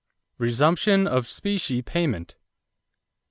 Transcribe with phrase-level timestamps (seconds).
[0.39, 2.35] =Resumption of Specie Payment.